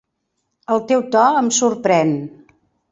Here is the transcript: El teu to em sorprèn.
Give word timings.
El 0.75 0.81
teu 0.93 1.05
to 1.17 1.27
em 1.43 1.53
sorprèn. 1.61 2.19